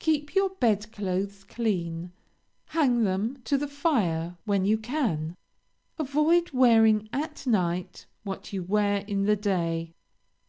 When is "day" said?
9.36-9.92